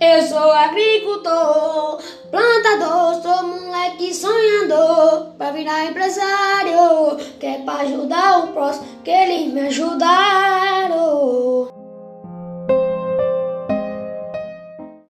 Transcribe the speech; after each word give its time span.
Eu 0.00 0.22
sou 0.22 0.52
agricultor, 0.52 2.00
plantador, 2.30 3.20
sou 3.20 3.42
moleque 3.48 4.14
sonhador 4.14 5.32
pra 5.36 5.50
virar 5.50 5.86
empresário, 5.86 7.16
que 7.40 7.46
é 7.46 7.58
pra 7.64 7.78
ajudar 7.78 8.44
o 8.44 8.48
próximo, 8.52 8.86
que 9.02 9.10
ele 9.10 9.52
me 9.52 9.62
ajudar. 9.62 10.37